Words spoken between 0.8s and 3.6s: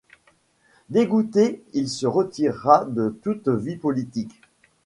Dégoûté, il se retira de toute